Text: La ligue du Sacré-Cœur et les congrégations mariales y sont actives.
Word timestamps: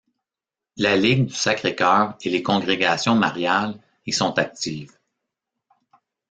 La 0.77 0.95
ligue 0.97 1.27
du 1.27 1.33
Sacré-Cœur 1.35 2.17
et 2.23 2.31
les 2.31 2.41
congrégations 2.41 3.13
mariales 3.13 3.77
y 4.07 4.11
sont 4.11 4.35
actives. 4.39 4.97